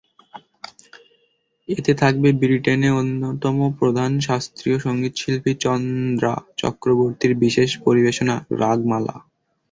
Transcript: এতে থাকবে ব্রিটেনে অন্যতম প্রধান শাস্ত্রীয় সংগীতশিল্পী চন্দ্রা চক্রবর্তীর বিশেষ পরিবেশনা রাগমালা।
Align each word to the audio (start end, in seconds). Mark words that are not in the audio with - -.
এতে 1.69 1.91
থাকবে 1.93 2.29
ব্রিটেনে 2.39 2.89
অন্যতম 2.99 3.57
প্রধান 3.79 4.11
শাস্ত্রীয় 4.19 4.77
সংগীতশিল্পী 4.79 5.51
চন্দ্রা 5.63 6.31
চক্রবর্তীর 6.57 7.33
বিশেষ 7.43 7.69
পরিবেশনা 7.85 8.35
রাগমালা। 8.61 9.15